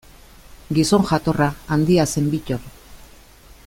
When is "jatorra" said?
1.11-1.51